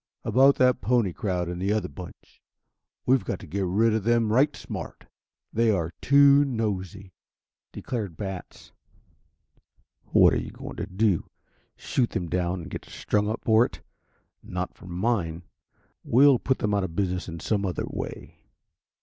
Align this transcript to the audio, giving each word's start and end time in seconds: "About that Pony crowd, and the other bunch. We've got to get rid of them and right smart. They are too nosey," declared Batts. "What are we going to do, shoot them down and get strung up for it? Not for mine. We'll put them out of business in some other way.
"About 0.23 0.55
that 0.55 0.81
Pony 0.81 1.13
crowd, 1.13 1.47
and 1.47 1.61
the 1.61 1.71
other 1.71 1.87
bunch. 1.87 2.41
We've 3.05 3.23
got 3.23 3.37
to 3.37 3.45
get 3.45 3.65
rid 3.65 3.93
of 3.93 4.03
them 4.03 4.23
and 4.23 4.31
right 4.31 4.55
smart. 4.55 5.05
They 5.53 5.69
are 5.69 5.93
too 6.01 6.43
nosey," 6.43 7.13
declared 7.71 8.17
Batts. 8.17 8.71
"What 10.05 10.33
are 10.33 10.37
we 10.37 10.49
going 10.49 10.77
to 10.77 10.87
do, 10.87 11.29
shoot 11.75 12.09
them 12.09 12.29
down 12.29 12.61
and 12.63 12.71
get 12.71 12.85
strung 12.85 13.29
up 13.29 13.43
for 13.45 13.63
it? 13.63 13.81
Not 14.41 14.73
for 14.73 14.87
mine. 14.87 15.43
We'll 16.03 16.39
put 16.39 16.57
them 16.57 16.73
out 16.73 16.83
of 16.83 16.95
business 16.95 17.27
in 17.29 17.39
some 17.39 17.63
other 17.63 17.85
way. 17.85 18.39